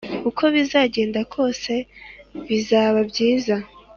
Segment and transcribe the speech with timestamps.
[0.29, 1.73] uko bizagenda kose
[2.47, 3.55] bizaba byiza